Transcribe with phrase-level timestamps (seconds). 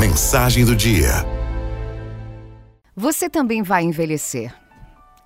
[0.00, 1.10] Mensagem do dia.
[2.96, 4.50] Você também vai envelhecer.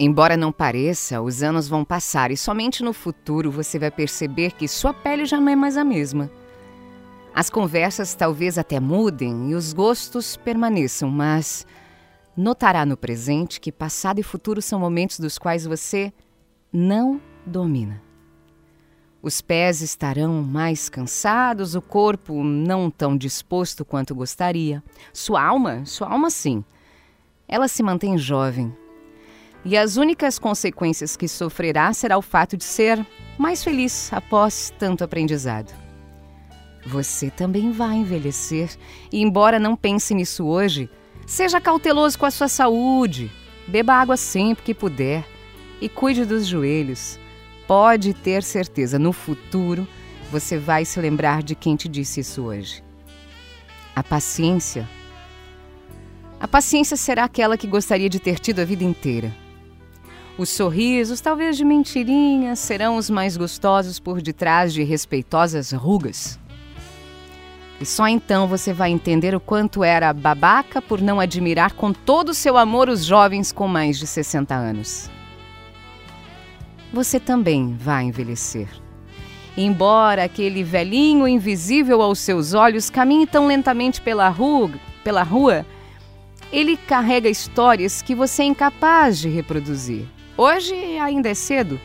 [0.00, 4.66] Embora não pareça, os anos vão passar e somente no futuro você vai perceber que
[4.66, 6.29] sua pele já não é mais a mesma.
[7.32, 11.64] As conversas talvez até mudem e os gostos permaneçam, mas
[12.36, 16.12] notará no presente que passado e futuro são momentos dos quais você
[16.72, 18.02] não domina.
[19.25, 24.82] Os pés estarão mais cansados, o corpo não tão disposto quanto gostaria.
[25.14, 26.62] Sua alma, sua alma sim,
[27.49, 28.71] ela se mantém jovem.
[29.64, 33.02] E as únicas consequências que sofrerá será o fato de ser
[33.39, 35.72] mais feliz após tanto aprendizado.
[36.84, 38.77] Você também vai envelhecer
[39.11, 40.91] e, embora não pense nisso hoje,
[41.27, 43.33] seja cauteloso com a sua saúde.
[43.66, 45.25] Beba água sempre que puder
[45.80, 47.19] e cuide dos joelhos.
[47.67, 49.86] Pode ter certeza, no futuro
[50.31, 52.83] você vai se lembrar de quem te disse isso hoje.
[53.95, 54.89] A paciência.
[56.41, 59.33] A paciência será aquela que gostaria de ter tido a vida inteira.
[60.36, 66.38] Os sorrisos, talvez de mentirinha, serão os mais gostosos por detrás de respeitosas rugas.
[67.81, 72.31] E só então você vai entender o quanto era babaca por não admirar com todo
[72.31, 75.08] o seu amor os jovens com mais de 60 anos.
[76.95, 78.69] Você também vai envelhecer.
[79.56, 84.70] Embora aquele velhinho invisível aos seus olhos caminhe tão lentamente pela rua,
[85.03, 85.67] pela rua,
[86.53, 90.06] ele carrega histórias que você é incapaz de reproduzir.
[90.37, 91.81] Hoje ainda é cedo.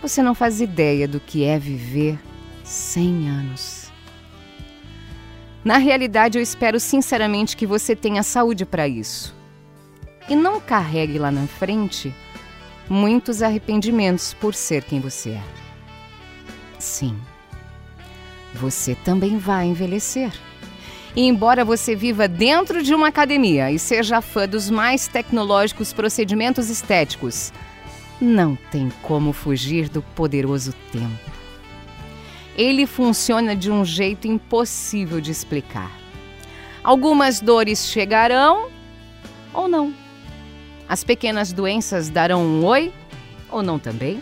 [0.00, 2.18] Você não faz ideia do que é viver
[2.64, 3.92] 100 anos.
[5.62, 9.34] Na realidade, eu espero sinceramente que você tenha saúde para isso.
[10.30, 12.14] E não carregue lá na frente
[12.88, 15.42] muitos arrependimentos por ser quem você é.
[16.78, 17.16] Sim,
[18.54, 20.32] você também vai envelhecer.
[21.16, 26.68] E embora você viva dentro de uma academia e seja fã dos mais tecnológicos procedimentos
[26.68, 27.52] estéticos,
[28.20, 31.34] não tem como fugir do poderoso tempo
[32.56, 35.90] ele funciona de um jeito impossível de explicar.
[36.82, 38.68] Algumas dores chegarão
[39.52, 39.92] ou não.
[40.88, 42.92] As pequenas doenças darão um oi
[43.50, 44.20] ou não também.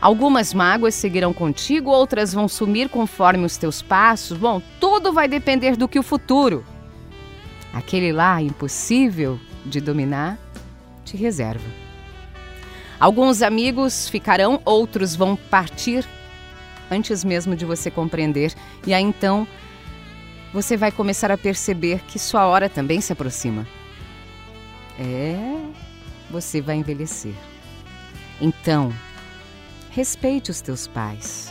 [0.00, 4.38] Algumas mágoas seguirão contigo, outras vão sumir conforme os teus passos.
[4.38, 6.64] Bom, tudo vai depender do que o futuro,
[7.74, 10.38] aquele lá impossível de dominar,
[11.04, 11.68] te reserva.
[12.98, 16.06] Alguns amigos ficarão, outros vão partir
[16.90, 18.52] antes mesmo de você compreender,
[18.86, 19.46] e aí então
[20.52, 23.66] você vai começar a perceber que sua hora também se aproxima.
[25.00, 25.34] É,
[26.30, 27.32] você vai envelhecer.
[28.38, 28.92] Então,
[29.90, 31.50] respeite os teus pais.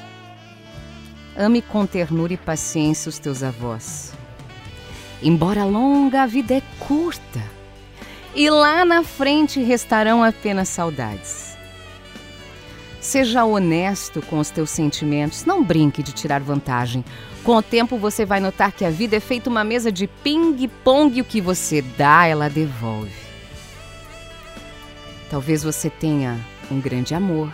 [1.36, 4.14] Ame com ternura e paciência os teus avós.
[5.24, 7.42] Embora longa, a vida é curta.
[8.36, 11.58] E lá na frente restarão apenas saudades.
[13.02, 17.04] Seja honesto com os teus sentimentos, não brinque de tirar vantagem.
[17.44, 21.18] Com o tempo você vai notar que a vida é feita uma mesa de ping-pong
[21.18, 23.29] e o que você dá, ela devolve.
[25.30, 26.40] Talvez você tenha
[26.72, 27.54] um grande amor.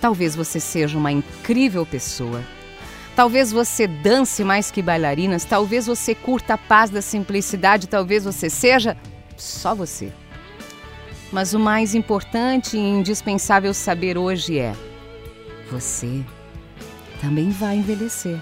[0.00, 2.44] Talvez você seja uma incrível pessoa.
[3.16, 8.50] Talvez você dance mais que bailarinas, talvez você curta a paz da simplicidade, talvez você
[8.50, 8.96] seja
[9.36, 10.12] só você.
[11.32, 14.74] Mas o mais importante e indispensável saber hoje é:
[15.70, 16.24] você
[17.20, 18.40] também vai envelhecer.